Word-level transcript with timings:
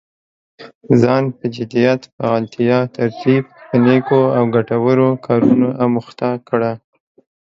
ځان 1.01 1.23
په 1.37 1.45
جديت، 1.55 2.01
فعاليتا، 2.15 2.79
ترتيب 2.97 3.43
په 3.67 3.75
نيکو 3.85 4.21
او 4.37 4.43
ګټورو 4.55 5.07
کارونو 5.25 5.67
اموخته 5.83 6.29
کړه. 6.49 6.71